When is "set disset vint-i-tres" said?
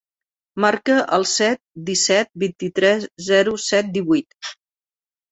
1.31-3.05